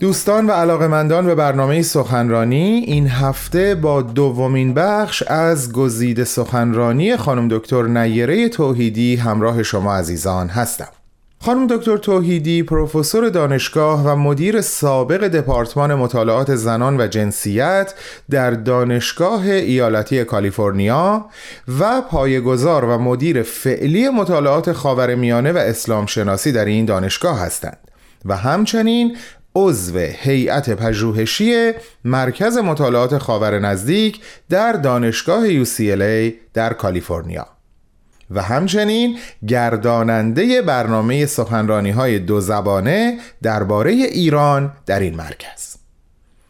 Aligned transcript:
دوستان 0.00 0.46
و 0.46 0.50
علاقمندان 0.50 1.26
به 1.26 1.34
برنامه 1.34 1.82
سخنرانی 1.82 2.84
این 2.86 3.08
هفته 3.08 3.74
با 3.74 4.02
دومین 4.02 4.74
بخش 4.74 5.22
از 5.22 5.72
گزیده 5.72 6.24
سخنرانی 6.24 7.16
خانم 7.16 7.48
دکتر 7.48 7.82
نیره 7.82 8.48
توحیدی 8.48 9.16
همراه 9.16 9.62
شما 9.62 9.94
عزیزان 9.94 10.48
هستم. 10.48 10.88
خانم 11.40 11.66
دکتر 11.66 11.96
توحیدی 11.96 12.62
پروفسور 12.62 13.28
دانشگاه 13.28 14.04
و 14.06 14.16
مدیر 14.16 14.60
سابق 14.60 15.28
دپارتمان 15.28 15.94
مطالعات 15.94 16.54
زنان 16.54 17.00
و 17.00 17.06
جنسیت 17.06 17.94
در 18.30 18.50
دانشگاه 18.50 19.42
ایالتی 19.44 20.24
کالیفرنیا 20.24 21.26
و 21.80 22.00
پایه‌گذار 22.00 22.84
و 22.84 22.98
مدیر 22.98 23.42
فعلی 23.42 24.08
مطالعات 24.08 24.72
خاورمیانه 24.72 25.52
و 25.52 25.56
اسلام 25.56 26.06
شناسی 26.06 26.52
در 26.52 26.64
این 26.64 26.84
دانشگاه 26.84 27.40
هستند 27.40 27.78
و 28.24 28.36
همچنین 28.36 29.16
عضو 29.54 29.98
هیئت 29.98 30.70
پژوهشی 30.70 31.72
مرکز 32.04 32.58
مطالعات 32.58 33.18
خاور 33.18 33.58
نزدیک 33.58 34.20
در 34.48 34.72
دانشگاه 34.72 35.64
UCLA 35.64 36.32
در 36.54 36.72
کالیفرنیا. 36.72 37.46
و 38.30 38.42
همچنین 38.42 39.18
گرداننده 39.48 40.62
برنامه 40.62 41.26
سخنرانی 41.26 41.90
های 41.90 42.18
دو 42.18 42.40
زبانه 42.40 43.18
درباره 43.42 43.92
ایران 43.92 44.72
در 44.86 45.00
این 45.00 45.16
مرکز. 45.16 45.69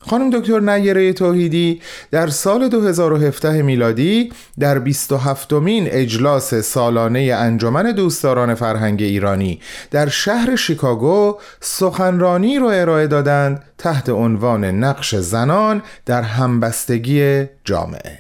خانم 0.09 0.31
دکتر 0.31 0.61
نیره 0.61 1.13
توحیدی 1.13 1.81
در 2.11 2.27
سال 2.27 2.69
2017 2.69 3.63
میلادی 3.63 4.33
در 4.59 4.79
27 4.79 5.53
مین 5.53 5.89
اجلاس 5.91 6.55
سالانه 6.55 7.21
انجمن 7.21 7.93
دوستداران 7.93 8.55
فرهنگ 8.55 9.03
ایرانی 9.03 9.61
در 9.91 10.09
شهر 10.09 10.57
شیکاگو 10.57 11.39
سخنرانی 11.61 12.59
را 12.59 12.71
ارائه 12.71 13.07
دادند 13.07 13.65
تحت 13.79 14.09
عنوان 14.09 14.65
نقش 14.65 15.15
زنان 15.15 15.83
در 16.07 16.23
همبستگی 16.23 17.45
جامعه. 17.65 18.19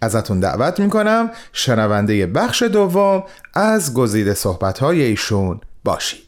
ازتون 0.00 0.40
دعوت 0.40 0.80
می‌کنم 0.80 1.30
شنونده 1.52 2.26
بخش 2.26 2.62
دوم 2.62 3.24
از 3.54 3.94
گزیده 3.94 4.34
صحبتهای 4.34 5.02
ایشون 5.02 5.60
باشید. 5.84 6.25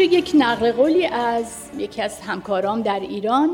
اینجا 0.00 0.18
یک 0.18 0.32
نقل 0.34 0.72
قولی 0.72 1.06
از 1.06 1.70
یکی 1.78 2.02
از 2.02 2.20
همکارام 2.20 2.82
در 2.82 3.00
ایران 3.00 3.50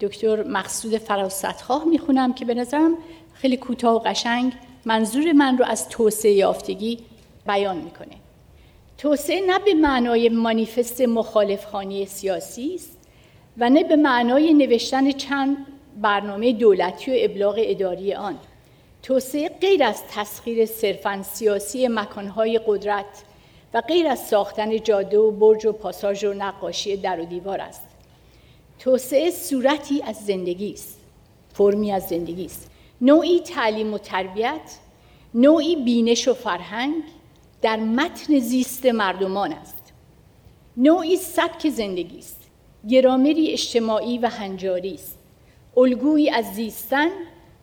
دکتر 0.00 0.42
مقصود 0.42 0.98
فراستخواه 0.98 1.84
می‌خونم 1.84 2.34
که 2.34 2.44
به 2.44 2.54
نظرم 2.54 2.94
خیلی 3.34 3.56
کوتاه 3.56 3.94
و 3.94 3.98
قشنگ 3.98 4.52
منظور 4.84 5.32
من 5.32 5.58
رو 5.58 5.64
از 5.64 5.88
توسعه 5.88 6.32
یافتگی 6.32 6.98
بیان 7.46 7.76
می‌کنه. 7.76 8.16
توسعه 8.98 9.46
نه 9.46 9.58
به 9.58 9.74
معنای 9.74 10.28
مانیفست 10.28 11.00
مخالفخانه 11.00 12.04
سیاسی 12.04 12.74
است 12.74 12.98
و 13.58 13.70
نه 13.70 13.84
به 13.84 13.96
معنای 13.96 14.54
نوشتن 14.54 15.12
چند 15.12 15.56
برنامه 16.02 16.52
دولتی 16.52 17.10
و 17.10 17.14
ابلاغ 17.18 17.54
اداری 17.58 18.14
آن. 18.14 18.38
توسعه 19.02 19.48
غیر 19.48 19.84
از 19.84 20.02
تسخیر 20.14 20.66
صرفا 20.66 21.22
سیاسی 21.22 21.88
مکانهای 21.88 22.60
قدرت 22.66 23.24
و 23.74 23.80
غیر 23.80 24.08
از 24.08 24.26
ساختن 24.26 24.82
جاده 24.82 25.18
و 25.18 25.30
برج 25.30 25.66
و 25.66 25.72
پاساژ 25.72 26.24
و 26.24 26.32
نقاشی 26.32 26.96
در 26.96 27.20
و 27.20 27.24
دیوار 27.24 27.60
است. 27.60 27.86
توسعه 28.78 29.30
صورتی 29.30 30.02
از 30.02 30.16
زندگی 30.16 30.72
است 30.72 31.00
فرمی 31.52 31.92
از 31.92 32.06
زندگی 32.06 32.44
است. 32.44 32.70
نوعی 33.00 33.40
تعلیم 33.40 33.94
و 33.94 33.98
تربیت 33.98 34.78
نوعی 35.34 35.76
بینش 35.76 36.28
و 36.28 36.34
فرهنگ 36.34 37.02
در 37.62 37.76
متن 37.76 38.38
زیست 38.38 38.86
مردمان 38.86 39.52
است. 39.52 39.92
نوعی 40.76 41.16
سبک 41.16 41.68
زندگی 41.68 42.18
است 42.18 42.40
گرامری 42.88 43.52
اجتماعی 43.52 44.18
و 44.18 44.28
هنجاری 44.28 44.94
است. 44.94 45.18
الگویی 45.76 46.30
از 46.30 46.44
زیستن 46.54 47.08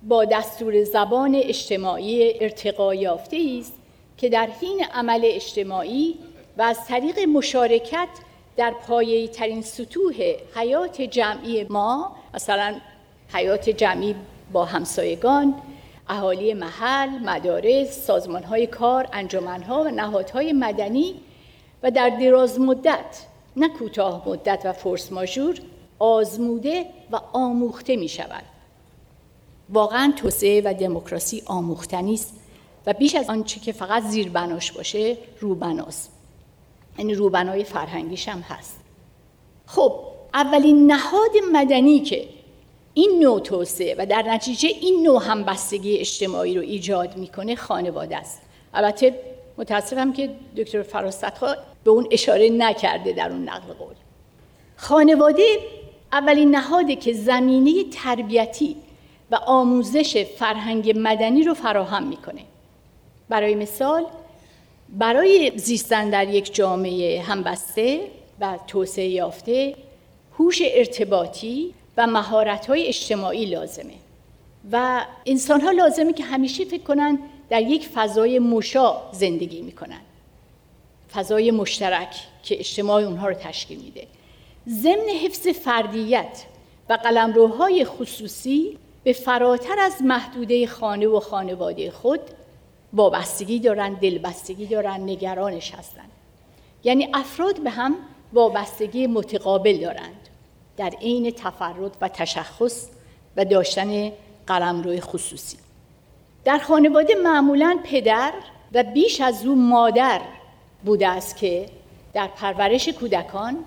با 0.03 0.25
دستور 0.25 0.84
زبان 0.84 1.36
اجتماعی 1.36 2.34
ارتقا 2.40 2.96
یافته 2.96 3.58
است 3.59 3.74
که 4.18 4.29
در 4.29 4.50
حین 4.62 4.85
عمل 4.94 5.22
اجتماعی 5.24 6.16
و 6.57 6.62
از 6.62 6.88
طریق 6.88 7.19
مشارکت 7.19 8.07
در 8.57 8.72
پایه 8.88 9.28
ترین 9.28 9.62
سطوح 9.62 10.16
حیات 10.56 11.01
جمعی 11.01 11.63
ما 11.63 12.16
مثلا 12.34 12.75
حیات 13.34 13.69
جمعی 13.69 14.16
با 14.51 14.66
همسایگان 14.66 15.56
اهالی 16.09 16.53
محل، 16.53 17.09
مدارس، 17.09 18.06
سازمانهای 18.06 18.68
کار، 18.68 19.07
انجمنها 19.13 19.84
و 19.84 19.88
نهادهای 19.88 20.53
مدنی 20.53 21.16
و 21.84 21.91
در 21.91 22.09
دراز 22.09 22.59
مدت 22.59 23.25
نه 23.56 23.69
کوتاه 23.69 24.30
مدت 24.30 24.62
و 24.66 24.74
فرس 24.74 25.12
ماژور 25.12 25.59
آزموده 26.00 26.85
و 27.12 27.19
آموخته 27.34 27.95
می 27.95 28.07
شود. 28.07 28.44
واقعا 29.69 30.13
توسعه 30.16 30.62
و 30.66 30.74
دموکراسی 30.74 31.44
آموختنی 31.45 32.13
است 32.13 32.43
و 32.86 32.94
بیش 32.94 33.16
از 33.16 33.30
آنچه 33.30 33.60
که 33.60 33.72
فقط 33.72 34.04
زیر 34.04 34.30
بناش 34.30 34.72
باشه 34.72 35.18
روبناست. 35.40 36.12
یعنی 36.98 37.14
روبنای 37.14 37.64
فرهنگیش 37.64 38.28
هم 38.28 38.40
هست. 38.40 38.80
خب 39.66 40.00
اولین 40.34 40.92
نهاد 40.92 41.32
مدنی 41.52 42.00
که 42.00 42.28
این 42.94 43.20
نوع 43.20 43.40
توسعه 43.40 43.96
و 43.98 44.06
در 44.06 44.22
نتیجه 44.22 44.70
این 44.70 45.04
نوع 45.04 45.24
همبستگی 45.24 45.98
اجتماعی 45.98 46.56
رو 46.56 46.62
ایجاد 46.62 47.18
می‌کنه 47.18 47.56
خانواده 47.56 48.18
است. 48.18 48.42
البته 48.74 49.20
متاسفم 49.58 50.14
که 50.14 50.30
دکتر 50.58 50.82
فراستخا 50.82 51.56
به 51.84 51.92
اون 51.92 52.08
اشاره 52.12 52.50
نکرده 52.50 53.14
در 53.14 53.30
اون 53.32 53.50
نقل 53.50 53.74
قول. 53.74 53.94
خانواده 54.76 55.58
اولین 56.12 56.56
نهاده 56.56 56.96
که 56.96 57.14
زمینه 57.14 57.84
تربیتی 57.84 58.76
و 59.32 59.36
آموزش 59.36 60.26
فرهنگ 60.38 60.94
مدنی 60.96 61.44
رو 61.44 61.54
فراهم 61.54 62.04
می‌کنه. 62.04 62.42
برای 63.30 63.56
مثال 63.56 64.06
برای 64.90 65.52
زیستن 65.56 66.10
در 66.10 66.30
یک 66.30 66.56
جامعه 66.56 67.22
همبسته 67.22 68.02
و 68.40 68.60
توسعه 68.68 69.08
یافته 69.08 69.76
هوش 70.40 70.62
ارتباطی 70.66 71.74
و 71.98 72.08
مهارت‌های 72.08 72.88
اجتماعی 72.88 73.46
لازمه. 73.46 73.94
و 74.72 75.06
انسان‌ها 75.26 75.72
لازمه 75.72 76.14
که 76.14 76.24
همیشه 76.24 76.66
فکر 76.66 76.84
کنن 76.84 77.20
در 77.50 77.62
یک 77.62 77.88
فضای 77.88 78.40
مشا 78.40 79.12
زندگی 79.12 79.62
می‌کنن. 79.62 80.02
فضای 81.14 81.52
مشترک 81.52 82.16
که 82.44 82.60
اجتماع 82.60 83.04
اونها 83.04 83.28
رو 83.28 83.34
تشکیل 83.34 83.80
میده. 83.80 84.08
ضمن 84.70 85.10
حفظ 85.24 85.48
فردیت 85.48 86.44
و 86.90 86.94
قلمروهای 86.94 87.86
خصوصی 87.86 88.78
به 89.04 89.14
فراتر 89.14 89.80
از 89.80 90.02
محدوده 90.02 90.68
خانه 90.68 91.08
و 91.08 91.20
خانواده 91.20 91.92
خود 91.92 92.20
وابستگی 92.94 93.59
دارن 93.59 93.94
دلبستگی 93.94 94.66
دارن 94.66 95.02
نگرانش 95.02 95.76
هستن. 95.76 96.06
یعنی 96.84 97.09
افراد 97.14 97.59
به 97.59 97.70
هم 97.70 97.96
وابستگی 98.34 99.08
متقابل 99.08 99.78
دارند. 99.78 100.30
در 100.78 100.90
عین 100.90 101.31
تفرد 101.31 101.98
و 102.02 102.08
تشخص 102.08 102.88
و 103.38 103.46
داشتن 103.46 104.12
قلمرو 104.48 105.00
خصوصی. 105.00 105.58
در 106.46 106.58
خانواده 106.58 107.16
معمولا 107.16 107.80
پدر 107.84 108.34
و 108.74 108.84
بیش 108.84 109.22
از 109.22 109.46
او 109.46 109.56
مادر 109.56 110.22
بوده 110.86 111.08
است 111.08 111.38
که 111.38 111.66
در 112.13 112.28
پرورش 112.28 112.90
کودکان 112.90 113.57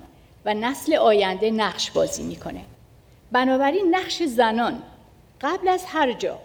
و 0.45 0.55
نسل 0.55 0.95
آینده 0.95 1.51
نقش 1.51 1.91
بازی 1.91 2.23
می‌کنه. 2.23 2.61
بنابراین 3.33 3.95
نقش 3.95 4.23
زنان 4.23 4.83
قبل 5.41 5.69
از 5.69 5.85
هر 5.87 6.13
جا 6.13 6.39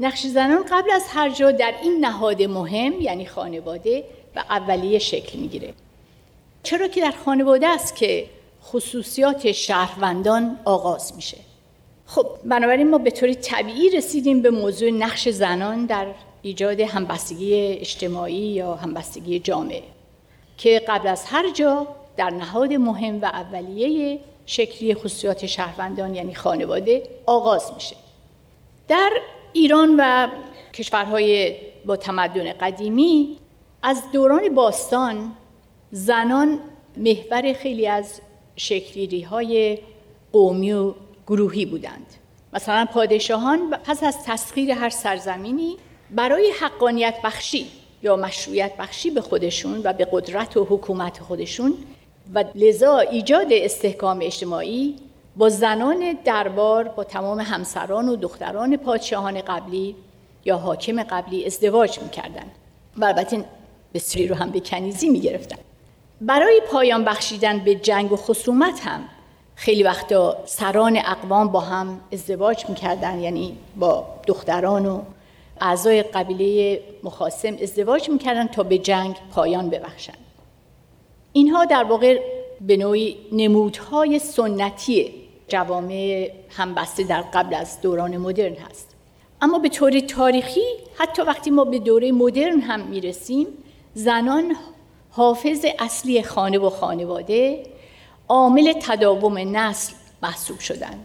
نقش 0.00 0.26
زنان 0.26 0.64
قبل 0.70 0.90
از 0.90 1.04
هر 1.08 1.30
جا 1.30 1.50
در 1.50 1.74
این 1.82 2.04
نهاد 2.04 2.42
مهم 2.42 3.00
یعنی 3.00 3.26
خانواده 3.26 4.04
و 4.36 4.44
اولیه 4.50 4.98
شکل 4.98 5.38
می‌گیره. 5.38 5.74
چرا 6.62 6.88
که 6.88 7.00
در 7.00 7.14
خانواده 7.24 7.68
است 7.68 7.96
که 7.96 8.26
خصوصیات 8.64 9.52
شهروندان 9.52 10.58
آغاز 10.64 11.16
میشه. 11.16 11.36
خب 12.06 12.26
بنابراین 12.44 12.90
ما 12.90 12.98
به 12.98 13.10
طور 13.10 13.32
طبیعی 13.32 13.90
رسیدیم 13.90 14.42
به 14.42 14.50
موضوع 14.50 14.90
نقش 14.90 15.28
زنان 15.28 15.86
در 15.86 16.06
ایجاد 16.42 16.80
همبستگی 16.80 17.54
اجتماعی 17.54 18.34
یا 18.34 18.74
همبستگی 18.74 19.38
جامعه 19.38 19.82
که 20.58 20.82
قبل 20.88 21.08
از 21.08 21.24
هر 21.24 21.50
جا 21.50 21.86
در 22.16 22.30
نهاد 22.30 22.72
مهم 22.72 23.22
و 23.22 23.24
اولیه 23.24 24.18
شکلی 24.46 24.94
خصوصیات 24.94 25.46
شهروندان 25.46 26.14
یعنی 26.14 26.34
خانواده 26.34 27.02
آغاز 27.26 27.72
میشه. 27.74 27.96
در 28.88 29.10
ایران 29.58 29.96
و 29.98 30.28
کشورهای 30.74 31.56
با 31.86 31.96
تمدن 31.96 32.52
قدیمی 32.52 33.38
از 33.82 34.02
دوران 34.12 34.54
باستان 34.54 35.32
زنان 35.90 36.58
محور 36.96 37.52
خیلی 37.52 37.86
از 37.86 38.20
شکلیری 38.56 39.22
های 39.22 39.78
قومی 40.32 40.72
و 40.72 40.94
گروهی 41.26 41.66
بودند. 41.66 42.06
مثلا 42.52 42.86
پادشاهان 42.92 43.70
پس 43.70 44.04
از 44.04 44.24
تسخیر 44.24 44.70
هر 44.70 44.90
سرزمینی 44.90 45.76
برای 46.10 46.52
حقانیت 46.60 47.14
بخشی 47.24 47.66
یا 48.02 48.16
مشروعیت 48.16 48.76
بخشی 48.76 49.10
به 49.10 49.20
خودشون 49.20 49.80
و 49.84 49.92
به 49.92 50.08
قدرت 50.12 50.56
و 50.56 50.64
حکومت 50.64 51.18
خودشون 51.18 51.74
و 52.34 52.44
لذا 52.54 52.98
ایجاد 52.98 53.46
استحکام 53.50 54.18
اجتماعی 54.22 54.96
با 55.38 55.48
زنان 55.48 56.18
دربار 56.24 56.88
با 56.88 57.04
تمام 57.04 57.40
همسران 57.40 58.08
و 58.08 58.16
دختران 58.16 58.76
پادشاهان 58.76 59.40
قبلی 59.40 59.96
یا 60.44 60.56
حاکم 60.56 61.02
قبلی 61.02 61.46
ازدواج 61.46 61.98
می‌کردن 62.02 62.46
و 62.96 63.04
البته 63.04 63.44
بسری 63.94 64.28
رو 64.28 64.34
هم 64.34 64.50
به 64.50 64.60
کنیزی 64.60 65.08
می‌گرفتن. 65.08 65.56
برای 66.20 66.62
پایان 66.70 67.04
بخشیدن 67.04 67.58
به 67.58 67.74
جنگ 67.74 68.12
و 68.12 68.16
خصومت 68.16 68.80
هم 68.86 69.00
خیلی 69.54 69.82
وقتا 69.82 70.36
سران 70.44 70.96
اقوام 70.96 71.48
با 71.48 71.60
هم 71.60 72.00
ازدواج 72.12 72.68
می‌کردن 72.68 73.20
یعنی 73.20 73.56
با 73.76 74.04
دختران 74.26 74.86
و 74.86 75.02
اعضای 75.60 76.02
قبیله 76.02 76.80
مخاسم 77.02 77.56
ازدواج 77.62 78.08
می‌کردن 78.08 78.46
تا 78.46 78.62
به 78.62 78.78
جنگ 78.78 79.16
پایان 79.34 79.70
ببخشن. 79.70 80.18
اینها 81.32 81.64
در 81.64 81.84
واقع 81.84 82.20
به 82.60 82.76
نوعی 82.76 83.16
نمودهای 83.32 84.18
سنتی 84.18 85.14
جوامع 85.48 86.30
همبسته 86.50 87.02
در 87.02 87.20
قبل 87.20 87.54
از 87.54 87.80
دوران 87.80 88.16
مدرن 88.16 88.54
هست. 88.54 88.94
اما 89.42 89.58
به 89.58 89.68
طور 89.68 90.00
تاریخی 90.00 90.64
حتی 90.98 91.22
وقتی 91.22 91.50
ما 91.50 91.64
به 91.64 91.78
دوره 91.78 92.12
مدرن 92.12 92.60
هم 92.60 92.80
می‌رسیم 92.80 93.46
زنان 93.94 94.56
حافظ 95.10 95.66
اصلی 95.78 96.22
خانه 96.22 96.58
و 96.58 96.70
خانواده 96.70 97.66
عامل 98.28 98.72
تداوم 98.82 99.56
نسل 99.56 99.92
محسوب 100.22 100.58
شدند. 100.58 101.04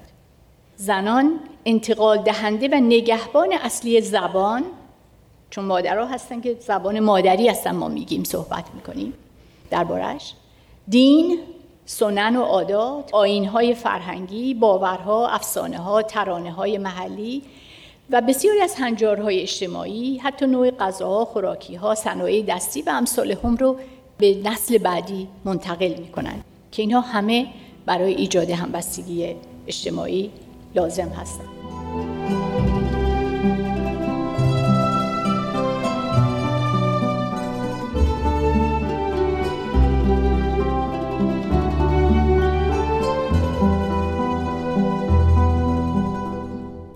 زنان 0.75 1.39
انتقال 1.65 2.17
دهنده 2.17 2.67
و 2.67 2.75
نگهبان 2.75 3.53
اصلی 3.53 4.01
زبان 4.01 4.63
چون 5.49 5.65
مادرها 5.65 6.05
هستن 6.05 6.41
که 6.41 6.57
زبان 6.59 6.99
مادری 6.99 7.47
هستن 7.47 7.71
ما 7.75 7.87
میگیم 7.87 8.23
صحبت 8.23 8.65
می‌کنیم. 8.75 9.13
دربارش 9.69 10.33
دین 10.87 11.39
سنن 11.85 12.35
و 12.35 12.41
عادات 12.41 13.09
آینهای 13.13 13.73
فرهنگی 13.73 14.53
باورها 14.53 15.27
افسانه 15.27 15.77
ها 15.77 16.01
ترانه 16.01 16.51
های 16.51 16.77
محلی 16.77 17.41
و 18.09 18.21
بسیاری 18.21 18.61
از 18.61 18.75
هنجارهای 18.75 19.41
اجتماعی 19.41 20.17
حتی 20.17 20.45
نوع 20.47 20.71
غذاها 20.71 21.25
خوراکی 21.25 21.75
ها 21.75 21.95
صنایع 21.95 22.45
دستی 22.47 22.81
و 22.81 22.89
امثال 22.89 23.31
هم 23.43 23.55
رو 23.55 23.77
به 24.17 24.37
نسل 24.43 24.77
بعدی 24.77 25.27
منتقل 25.45 25.93
می‌کنن 25.99 26.43
که 26.71 26.81
اینها 26.81 27.01
همه 27.01 27.47
برای 27.85 28.13
ایجاد 28.13 28.49
همبستگی 28.49 29.35
اجتماعی 29.67 30.31
لازم 30.75 31.09
هستند 31.09 31.62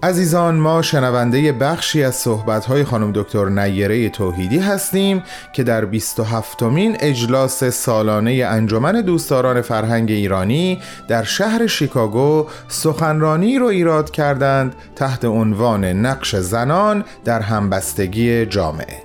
عزیزان 0.07 0.55
ما 0.55 0.81
شنونده 0.81 1.51
بخشی 1.51 2.03
از 2.03 2.15
صحبت‌های 2.15 2.83
خانم 2.83 3.11
دکتر 3.11 3.45
نیره 3.45 4.09
توحیدی 4.09 4.59
هستیم 4.59 5.23
که 5.53 5.63
در 5.63 5.85
27 5.85 6.63
مین 6.63 6.97
اجلاس 6.99 7.63
سالانه 7.63 8.31
انجمن 8.31 9.01
دوستداران 9.01 9.61
فرهنگ 9.61 10.11
ایرانی 10.11 10.81
در 11.07 11.23
شهر 11.23 11.67
شیکاگو 11.67 12.47
سخنرانی 12.67 13.59
رو 13.59 13.65
ایراد 13.65 14.11
کردند 14.11 14.75
تحت 14.95 15.25
عنوان 15.25 15.85
نقش 15.85 16.35
زنان 16.35 17.03
در 17.25 17.41
همبستگی 17.41 18.45
جامعه. 18.45 19.03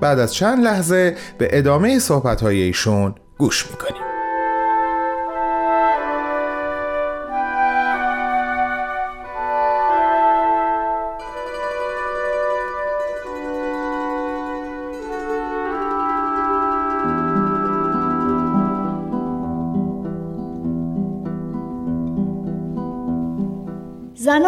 بعد 0.00 0.18
از 0.18 0.34
چند 0.34 0.64
لحظه 0.64 1.16
به 1.38 1.48
ادامه 1.52 1.98
صحبت‌های 1.98 2.62
ایشون 2.62 3.14
گوش 3.38 3.66
می‌کنیم. 3.70 4.05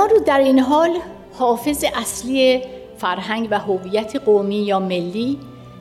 رو 0.07 0.19
در 0.19 0.39
این 0.39 0.59
حال 0.59 0.99
حافظ 1.39 1.85
اصلی 1.95 2.63
فرهنگ 2.99 3.49
و 3.51 3.59
هویت 3.59 4.17
قومی 4.17 4.57
یا 4.57 4.79
ملی 4.79 5.39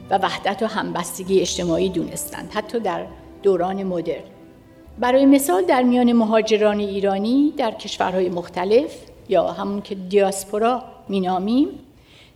و 0.10 0.18
وحدت 0.18 0.64
و 0.64 0.66
همبستگی 0.66 1.40
اجتماعی 1.40 1.90
دونستند 1.90 2.52
حتی 2.54 2.80
در 2.80 3.06
دوران 3.44 3.84
مدرن. 3.84 4.24
برای 5.00 5.26
مثال 5.26 5.66
در 5.66 5.84
میان 5.84 6.14
مهاجران 6.14 6.80
ایرانی 6.80 7.54
در 7.58 7.72
کشورهای 7.72 8.30
مختلف 8.30 8.96
یا 9.30 9.52
همون 9.52 9.82
که 9.82 9.96
دیاسپورا 9.96 10.84
مینامیم 11.10 11.68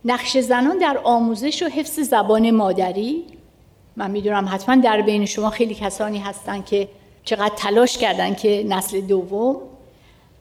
نقش 0.06 0.38
زنان 0.38 0.78
در 0.78 1.00
آموزش 1.04 1.64
و 1.64 1.66
حفظ 1.66 2.00
زبان 2.00 2.52
مادری 2.52 3.24
من 3.96 4.12
می‌دونم 4.12 4.50
حتما 4.52 4.76
در 4.76 5.02
بین 5.02 5.26
شما 5.26 5.50
خیلی 5.50 5.76
کسانی 5.76 6.20
هستن 6.20 6.62
که 6.62 6.88
چقدر 7.24 7.56
تلاش 7.58 7.98
کردن 7.98 8.34
که 8.34 8.66
نسل 8.70 9.02
دوم 9.02 9.56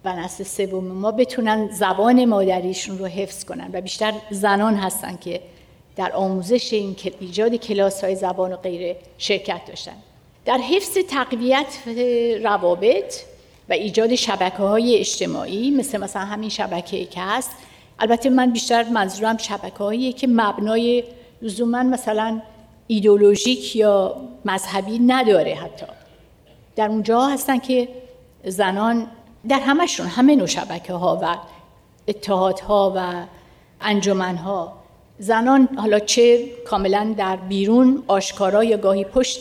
و 0.05 0.17
نسل 0.17 0.45
سوم. 0.45 0.85
ما 0.85 1.11
بتونن 1.13 1.69
زبان 1.73 2.25
مادریشون 2.25 2.99
رو 2.99 3.07
حفظ 3.07 3.45
کنن 3.45 3.71
و 3.73 3.81
بیشتر 3.81 4.13
زنان 4.31 4.75
هستن 4.75 5.17
که 5.17 5.41
در 5.97 6.13
آموزش 6.13 6.73
این 6.73 6.97
ایجاد 7.21 7.55
کلاس 7.55 8.05
های 8.05 8.17
زبان 8.17 8.53
و 8.53 8.57
غیره 8.57 8.97
شرکت 9.19 9.61
داشتن. 9.67 9.97
در 10.45 10.59
حفظ 10.59 10.99
تقویت 11.09 11.79
روابط 12.45 13.15
و 13.69 13.73
ایجاد 13.73 14.15
شبکه 14.15 14.57
های 14.57 14.99
اجتماعی 14.99 15.71
مثل 15.71 16.01
مثلا 16.01 16.23
همین 16.23 16.49
شبکه 16.49 17.05
که 17.05 17.21
هست 17.21 17.51
البته 17.99 18.31
من 18.31 18.51
بیشتر 18.51 18.89
منظورم 18.89 19.37
شبکه 19.37 19.79
هایی 19.79 20.13
که 20.13 20.27
مبنای 20.27 21.05
لزوما 21.43 21.83
مثلا 21.83 22.43
ایدولوژیک 22.87 23.77
یا 23.77 24.17
مذهبی 24.45 24.99
نداره 24.99 25.55
حتی. 25.55 25.87
در 26.77 26.89
اونجا 26.89 27.27
هستن 27.27 27.59
که 27.59 27.89
زنان 28.45 29.07
در 29.49 29.61
همشون 29.61 30.07
همه 30.07 30.37
نوع 30.37 30.47
شبکه 30.47 30.93
ها 30.93 31.19
و 31.23 31.37
اتحادها 32.09 32.93
و 32.97 33.25
انجمنها. 33.81 34.73
زنان 35.19 35.69
حالا 35.77 35.99
چه 35.99 36.47
کاملا 36.67 37.15
در 37.19 37.37
بیرون 37.37 38.03
آشکارا 38.07 38.65
یا 38.65 38.77
گاهی 38.77 39.05
پشت 39.05 39.41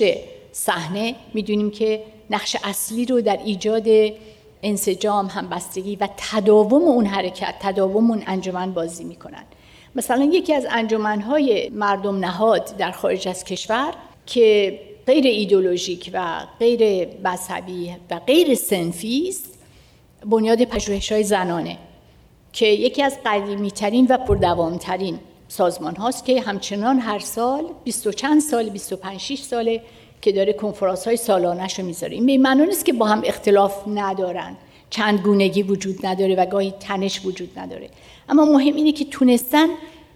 صحنه 0.51 1.15
می‌دونیم 1.34 1.72
که 1.72 2.03
نقش 2.29 2.56
اصلی 2.63 3.06
رو 3.06 3.22
در 3.22 3.39
ایجاد 3.46 3.88
انسجام 4.63 5.27
همبستگی 5.27 5.96
و 5.96 6.10
تداوم 6.18 6.84
اون 6.84 7.06
حرکت 7.06 7.56
تداوم 7.60 8.12
اون 8.12 8.24
انجمن 8.27 8.74
بازی 8.74 9.03
می‌کنن. 9.03 9.44
مثلا 9.96 10.24
یکی 10.24 10.53
از 10.53 10.68
انجمنهای 10.70 11.70
مردم 11.70 12.20
نهاد 12.20 12.77
در 12.77 12.91
خارج 12.91 13.27
از 13.27 13.44
کشور 13.44 13.94
که 14.25 14.79
غیر 15.06 15.27
ایدولوژیک 15.27 16.12
و 16.13 16.46
غیر 16.60 17.08
مذهبی 17.24 17.96
و 18.12 18.20
غیر 18.20 18.56
سنفی 18.56 19.25
است 19.29 19.59
بنیاد 20.26 20.64
پژوهش 20.64 21.12
های 21.12 21.24
زنانه 21.24 21.78
که 22.54 22.66
یکی 22.66 23.04
از 23.04 23.18
قدیمی 23.26 23.72
ترین 23.72 24.08
و 24.10 24.18
پردوامترین 24.18 25.20
سازمان 25.48 25.96
هاست 25.96 26.26
که 26.26 26.42
همچنان 26.42 27.00
هر 27.00 27.20
سال 27.20 27.66
20 27.84 28.10
چند 28.12 28.42
سال 28.42 28.70
25 28.70 29.20
6 29.20 29.42
ساله 29.42 29.82
که 30.22 30.32
داره 30.32 30.54
کنفرانس 30.54 31.08
های 31.08 31.18
سالانش 31.18 31.80
رو 31.80 31.86
می‌ذاره. 31.86 32.14
این 32.14 32.26
به 32.26 32.38
معنی 32.38 32.66
نیست 32.66 32.86
که 32.86 32.94
با 32.94 33.06
هم 33.06 33.22
اختلاف 33.26 33.88
ندارن. 33.88 34.58
چند 34.90 35.20
گونگی 35.20 35.64
وجود 35.64 36.06
نداره 36.06 36.36
و 36.36 36.46
گاهی 36.46 36.74
تنش 36.80 37.26
وجود 37.26 37.60
نداره. 37.60 37.90
اما 38.30 38.46
مهم 38.46 38.76
اینه 38.76 38.92
که 38.92 39.06
تونستن 39.06 39.68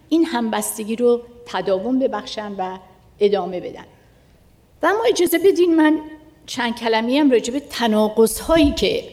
این 0.09 0.25
همبستگی 0.25 0.95
رو 0.95 1.21
تداوم 1.45 1.99
ببخشن 1.99 2.55
و 2.57 2.77
ادامه 3.19 3.59
بدن. 3.59 3.85
و 4.83 4.85
اما 4.85 5.03
اجازه 5.07 5.37
بدین 5.37 5.75
من 5.75 5.99
چند 6.45 6.75
کلمی 6.75 7.17
هم 7.17 7.31
راجع 7.31 7.53
به 7.53 7.59
تناقض 7.59 8.39
هایی 8.39 8.71
که 8.71 9.03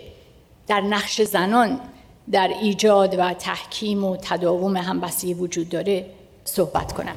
در 0.70 0.80
نقش 0.80 1.22
زنان 1.22 1.80
در 2.32 2.48
ایجاد 2.48 3.18
و 3.18 3.34
تحکیم 3.34 4.04
و 4.04 4.16
تداوم 4.16 4.76
همبستگی 4.76 5.34
وجود 5.34 5.68
داره 5.68 6.06
صحبت 6.44 6.92
کنم. 6.92 7.16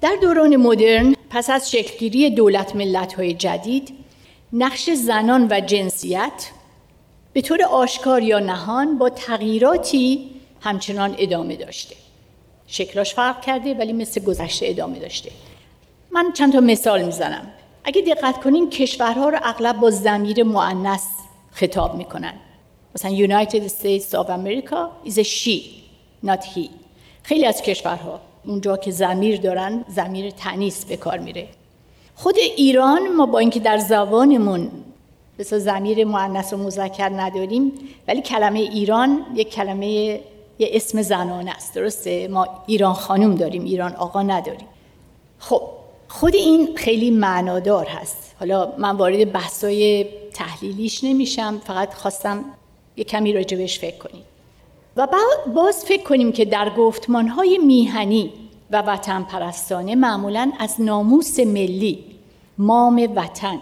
در 0.00 0.16
دوران 0.22 0.56
مدرن 0.56 1.14
پس 1.30 1.50
از 1.50 1.70
شکلگیری 1.70 2.30
دولت 2.30 2.76
ملت 2.76 3.12
های 3.12 3.34
جدید 3.34 3.94
نقش 4.52 4.90
زنان 4.90 5.48
و 5.50 5.60
جنسیت 5.60 6.50
به 7.32 7.40
طور 7.42 7.64
آشکار 7.64 8.22
یا 8.22 8.38
نهان 8.38 8.98
با 8.98 9.10
تغییراتی 9.10 10.30
همچنان 10.60 11.14
ادامه 11.18 11.56
داشته. 11.56 11.96
شکلاش 12.66 13.14
فرق 13.14 13.40
کرده 13.40 13.74
ولی 13.74 13.92
مثل 13.92 14.24
گذشته 14.24 14.66
ادامه 14.68 14.98
داشته. 14.98 15.30
من 16.10 16.32
چند 16.32 16.52
تا 16.52 16.60
مثال 16.60 17.02
می‌زنم. 17.02 17.46
اگه 17.84 18.02
دقت 18.02 18.40
کنین 18.42 18.70
کشورها 18.70 19.28
رو 19.28 19.38
اغلب 19.42 19.80
با 19.80 19.90
زمیر 19.90 20.42
معنس 20.42 21.23
خطاب 21.54 21.94
می‌کنن. 21.94 22.34
مثلا 22.94 23.10
United 23.10 23.68
States 23.68 24.14
of 24.14 24.26
America 24.28 25.08
is 25.08 25.18
a 25.18 25.24
she 25.24 25.58
not 26.26 26.44
he. 26.54 26.70
خیلی 27.22 27.46
از 27.46 27.62
کشورها 27.62 28.20
اونجا 28.46 28.76
که 28.76 28.90
زمیر 28.90 29.40
دارن 29.40 29.84
زمیر 29.88 30.30
تنیس 30.30 30.84
به 30.84 30.96
کار 30.96 31.18
میره. 31.18 31.48
خود 32.14 32.34
ایران 32.56 33.08
ما 33.16 33.26
با 33.26 33.38
اینکه 33.38 33.60
در 33.60 33.78
زبانمون 33.78 34.70
بسا 35.38 35.58
زمیر 35.58 36.04
معنیس 36.04 36.52
و 36.52 36.56
مذکر 36.56 37.08
نداریم 37.08 37.72
ولی 38.08 38.22
کلمه 38.22 38.60
ایران 38.60 39.26
یک 39.34 39.50
کلمه 39.50 39.86
یه 40.58 40.70
اسم 40.72 41.02
زنانه 41.02 41.50
است. 41.50 41.74
درسته؟ 41.74 42.28
ما 42.28 42.48
ایران 42.66 42.94
خانوم 42.94 43.34
داریم 43.34 43.64
ایران 43.64 43.94
آقا 43.94 44.22
نداریم. 44.22 44.68
خب 45.38 45.62
خود 46.08 46.34
این 46.34 46.76
خیلی 46.76 47.10
معنادار 47.10 47.86
هست. 47.86 48.34
حالا 48.40 48.72
من 48.78 48.96
وارد 48.96 49.32
بحثای 49.32 50.06
تحلیلیش 50.54 51.04
نمیشم 51.04 51.60
فقط 51.64 51.94
خواستم 51.94 52.44
یه 52.96 53.04
کمی 53.04 53.32
راجبش 53.32 53.78
فکر 53.78 53.98
کنیم. 53.98 54.22
و 54.96 55.08
باز 55.54 55.84
فکر 55.84 56.02
کنیم 56.02 56.32
که 56.32 56.44
در 56.44 56.70
گفتمانهای 56.70 57.58
میهنی 57.58 58.32
و 58.70 58.82
وطن 58.82 59.22
پرستانه 59.22 59.94
معمولا 59.94 60.52
از 60.58 60.80
ناموس 60.80 61.40
ملی 61.40 62.04
مام 62.58 63.08
وطن 63.16 63.58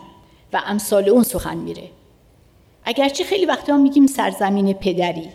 و 0.52 0.62
امثال 0.66 1.08
اون 1.08 1.22
سخن 1.22 1.56
میره. 1.56 1.90
اگرچه 2.84 3.24
خیلی 3.24 3.46
وقتها 3.46 3.76
میگیم 3.76 4.06
سرزمین 4.06 4.72
پدری 4.72 5.28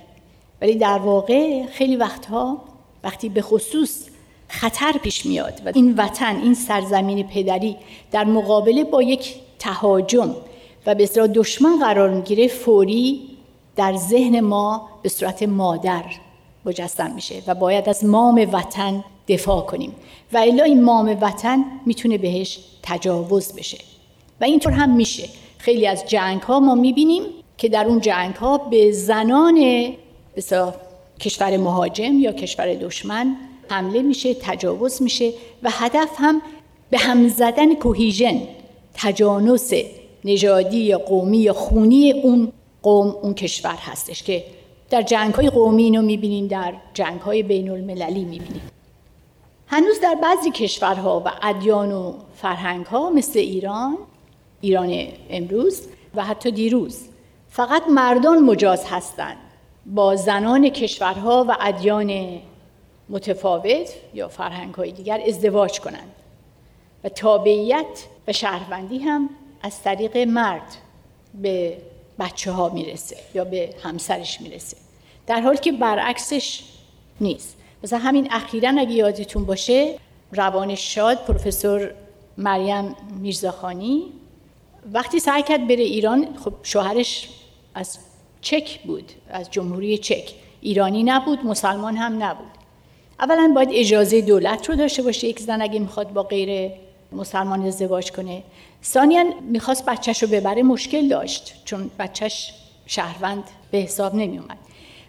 ولی 0.62 0.76
در 0.76 0.98
واقع 0.98 1.66
خیلی 1.66 1.96
وقتها 1.96 2.62
وقتی 3.04 3.30
به 3.30 3.42
خصوص 3.42 4.06
خطر 4.48 4.92
پیش 4.92 5.26
میاد 5.26 5.62
و 5.66 5.72
این 5.76 5.96
وطن 5.98 6.36
این 6.36 6.54
سرزمین 6.54 7.28
پدری 7.28 7.78
در 8.12 8.24
مقابله 8.24 8.84
با 8.84 9.04
یک 9.04 9.36
تهاجم 9.60 10.36
و 10.88 10.96
به 10.96 11.06
صورت 11.06 11.34
دشمن 11.34 11.80
قرار 11.80 12.10
می‌گیره 12.10 12.48
فوری 12.48 13.22
در 13.76 13.96
ذهن 13.96 14.40
ما 14.40 14.90
به 15.02 15.10
صورت 15.10 15.44
مادر 15.44 16.04
مجسم 16.66 17.12
میشه 17.16 17.36
و 17.48 17.56
باید 17.56 17.90
از 17.90 18.06
مام 18.06 18.48
وطن 18.52 19.04
دفاع 19.28 19.62
کنیم. 19.62 19.96
و 20.34 20.38
الا 20.38 20.64
این 20.64 20.84
مام 20.84 21.18
وطن 21.22 21.66
می‌تونه 21.86 22.18
بهش 22.18 22.60
تجاوز 22.84 23.54
بشه. 23.54 23.78
و 24.42 24.44
اینطور 24.44 24.72
هم 24.72 24.96
میشه. 24.96 25.30
خیلی 25.58 25.88
از 25.88 26.06
جنگ 26.06 26.42
ها 26.42 26.60
ما 26.60 26.76
می‌بینیم 26.76 27.24
که 27.58 27.70
در 27.70 27.86
اون 27.86 28.02
جنگ 28.02 28.36
ها 28.36 28.58
به 28.58 28.92
زنان 28.92 29.88
بسا 30.36 30.74
کشور 31.20 31.58
مهاجم 31.58 32.20
یا 32.20 32.32
کشور 32.32 32.74
دشمن 32.74 33.36
حمله 33.70 34.02
میشه 34.02 34.34
تجاوز 34.34 35.02
میشه 35.02 35.34
و 35.64 35.70
هدف 35.72 36.10
هم 36.18 36.42
به 36.90 36.98
هم 36.98 37.28
زدن 37.28 37.76
کوهیژن 37.76 38.42
تجانس 38.94 39.74
نژادی 40.28 40.78
یا 40.78 40.98
قومی 40.98 41.38
یا 41.38 41.54
خونی 41.54 42.12
اون 42.12 42.52
قوم 42.82 43.08
اون 43.22 43.34
کشور 43.34 43.76
هستش 43.76 44.24
که 44.24 44.44
در 44.90 45.02
جنگ 45.02 45.34
های 45.34 45.50
قومی 45.50 45.84
اینو 45.84 46.02
می‌بینیم 46.02 46.48
در 46.48 46.74
جنگ 46.94 47.22
های 47.22 47.44
بین 47.44 47.70
المللی 47.70 48.26
می‌بینیم. 48.26 48.62
هنوز 49.68 50.00
در 50.00 50.16
بعضی 50.24 50.52
کشورها 50.52 51.20
و 51.26 51.32
ادیان 51.42 51.92
و 51.92 52.14
فرهنگ 52.36 52.86
ها 52.86 53.10
مثل 53.10 53.40
ایران 53.40 53.98
ایران 54.62 55.08
امروز 55.30 55.82
و 56.16 56.24
حتی 56.24 56.52
دیروز 56.52 57.00
فقط 57.50 57.84
مردان 57.90 58.40
مجاز 58.40 58.86
هستند 58.86 59.38
با 59.86 60.16
زنان 60.16 60.70
کشورها 60.70 61.46
و 61.48 61.56
ادیان 61.60 62.40
متفاوت 63.10 63.94
یا 64.14 64.28
فرهنگ 64.28 64.74
های 64.74 64.92
دیگر 64.92 65.22
ازدواج 65.28 65.80
کنند. 65.80 66.12
و 67.04 67.10
تابعیت 67.10 68.06
و 68.28 68.34
شهروندی 68.34 69.00
هم 69.00 69.30
از 69.62 69.82
طریق 69.84 70.18
مرد 70.18 70.76
به 71.34 71.78
بچه 72.20 72.52
ها 72.52 72.70
می‌رسه 72.70 73.18
یا 73.34 73.46
به 73.46 73.70
همسرش 73.84 74.42
می‌رسه. 74.42 74.78
در 75.28 75.42
حالی 75.42 75.58
که 75.58 75.72
برعکسش 75.72 76.64
نیست. 77.22 77.58
مثلا 77.84 78.00
همین 78.00 78.28
اخیرا 78.32 78.70
اگه 78.78 78.92
یادتون 78.92 79.46
باشه 79.46 79.96
روان 80.32 80.76
شاد 80.76 81.26
پروفسور 81.26 81.92
مریم 82.38 82.96
میرزاخانی 83.20 84.04
وقتی 84.94 85.20
سعی 85.20 85.44
کرد 85.44 85.68
بره 85.68 85.84
ایران 85.84 86.38
خب 86.44 86.54
شوهرش 86.64 87.30
از 87.76 87.98
چک 88.42 88.80
بود 88.80 89.12
از 89.30 89.52
جمهوری 89.52 89.98
چک. 89.98 90.34
ایرانی 90.62 91.04
نبود 91.04 91.46
مسلمان 91.46 91.96
هم 91.96 92.24
نبود. 92.24 92.48
اولا 93.20 93.52
باید 93.56 93.70
اجازه 93.72 94.22
دولت 94.22 94.70
رو 94.70 94.76
داشته 94.76 95.02
باشه 95.02 95.28
یک 95.28 95.40
زن 95.40 95.62
اگه 95.62 95.80
می‌خواد 95.80 96.14
با 96.14 96.24
غیر 96.24 96.72
مسلمان 97.12 97.66
ازدواج 97.66 98.12
کنه. 98.12 98.44
ثانیا 98.84 99.24
می‌خواست 99.42 99.86
بچهش 99.86 100.24
رو 100.24 100.30
ببره 100.30 100.64
مشکل 100.64 101.08
داشت 101.08 101.62
چون 101.66 101.92
بچهش 102.00 102.54
شهروند 102.86 103.44
به 103.72 103.78
حساب 103.78 104.16
نمیومد 104.16 104.58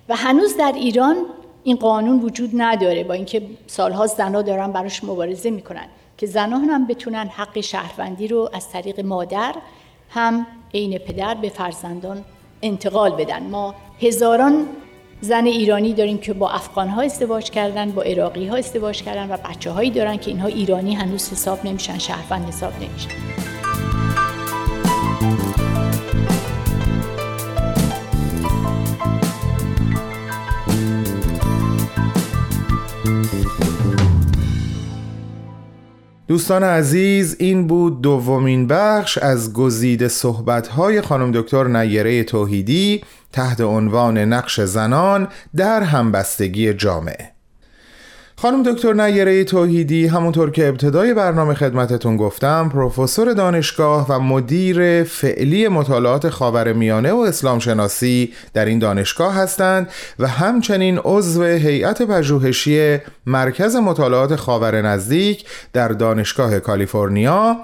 و 0.09 0.17
هنوز 0.17 0.57
در 0.57 0.73
ایران 0.76 1.17
این 1.64 1.76
قانون 1.76 2.21
وجود 2.21 2.50
نداره 2.55 3.05
با 3.05 3.14
اینکه 3.14 3.43
سالها 3.67 4.07
زنها 4.07 4.43
دارن 4.43 4.73
براش 4.73 5.05
مبارزه 5.05 5.50
می‌کنن 5.50 5.87
که 6.19 6.26
زنان 6.26 6.64
هم 6.64 6.87
بتونن 6.87 7.26
حق 7.26 7.61
شهروندی 7.61 8.28
رو 8.28 8.50
از 8.52 8.69
طریق 8.71 9.00
مادر 9.00 9.55
هم 10.11 10.47
عین 10.75 10.99
پدر 10.99 11.35
به 11.35 11.49
فرزندان 11.49 12.25
انتقال 12.62 13.11
بدن. 13.11 13.43
ما 13.43 13.75
هزاران 14.02 14.69
زن 15.21 15.45
ایرانی 15.47 15.95
داریم 15.95 16.19
که 16.19 16.33
با 16.33 16.51
افغان 16.51 16.89
ها 16.89 17.03
ازدواج 17.03 17.51
کردن 17.51 17.91
با 17.91 18.03
عراقی 18.03 18.47
ها 18.47 18.57
ازدواج 18.57 19.03
کردن 19.03 19.31
و 19.31 19.37
بچه 19.37 19.71
هایی 19.71 19.91
دارن 19.91 20.17
که 20.17 20.31
اینها 20.31 20.49
ایرانی 20.49 20.95
هنوز 20.95 21.33
حساب 21.33 21.67
نمیشن 21.67 21.99
شهروند 21.99 22.49
حساب 22.49 22.73
نمیشن. 22.75 23.58
دوستان 36.28 36.62
عزیز 36.62 37.37
این 37.38 37.66
بود 37.66 38.00
دومین 38.00 38.66
بخش 38.66 39.18
از 39.18 39.52
گزیده 39.52 40.08
صحبت‌های 40.08 41.00
خانم 41.00 41.32
دکتر 41.32 41.64
نیره 41.64 42.25
توحیدی 42.25 43.04
تحت 43.32 43.61
عنوان 43.61 44.18
نقش 44.18 44.61
زنان 44.61 45.28
در 45.56 45.82
همبستگی 45.82 46.75
جامعه. 46.75 47.38
خانم 48.42 48.62
دکتر 48.62 48.92
نیره 48.92 49.45
توحیدی 49.45 50.07
همونطور 50.07 50.50
که 50.50 50.68
ابتدای 50.68 51.14
برنامه 51.14 51.54
خدمتتون 51.54 52.16
گفتم 52.16 52.68
پروفسور 52.68 53.33
دانشگاه 53.33 54.07
و 54.09 54.18
مدیر 54.18 55.04
فعلی 55.04 55.68
مطالعات 55.68 56.28
خاورمیانه 56.28 57.12
و 57.12 57.16
اسلام 57.16 57.59
شناسی 57.59 58.33
در 58.54 58.64
این 58.64 58.78
دانشگاه 58.78 59.35
هستند 59.35 59.90
و 60.18 60.28
همچنین 60.28 61.00
عضو 61.04 61.42
هیئت 61.45 62.02
پژوهشی 62.02 62.99
مرکز 63.26 63.76
مطالعات 63.76 64.37
خاور 64.37 64.83
نزدیک 64.83 65.45
در 65.73 65.88
دانشگاه 65.88 66.61
کالیفرنیا 66.61 67.57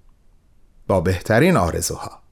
با 0.88 1.02
بهترین 1.02 1.58
آرزوها. 1.58 2.27